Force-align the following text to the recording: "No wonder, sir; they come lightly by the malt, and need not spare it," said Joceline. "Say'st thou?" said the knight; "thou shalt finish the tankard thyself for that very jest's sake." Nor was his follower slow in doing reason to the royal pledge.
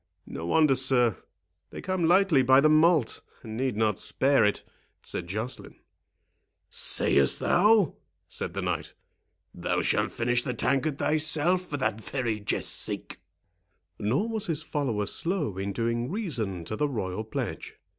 "No 0.25 0.47
wonder, 0.47 0.73
sir; 0.73 1.15
they 1.69 1.79
come 1.79 2.05
lightly 2.07 2.41
by 2.41 2.59
the 2.59 2.67
malt, 2.69 3.21
and 3.43 3.55
need 3.55 3.77
not 3.77 3.99
spare 3.99 4.43
it," 4.43 4.63
said 5.03 5.27
Joceline. 5.27 5.75
"Say'st 6.71 7.39
thou?" 7.39 7.93
said 8.27 8.55
the 8.55 8.63
knight; 8.63 8.93
"thou 9.53 9.83
shalt 9.83 10.11
finish 10.11 10.41
the 10.41 10.55
tankard 10.55 10.97
thyself 10.97 11.67
for 11.67 11.77
that 11.77 12.01
very 12.01 12.39
jest's 12.39 12.73
sake." 12.73 13.19
Nor 13.99 14.27
was 14.27 14.47
his 14.47 14.63
follower 14.63 15.05
slow 15.05 15.55
in 15.59 15.71
doing 15.71 16.09
reason 16.09 16.65
to 16.65 16.75
the 16.75 16.89
royal 16.89 17.23
pledge. 17.23 17.75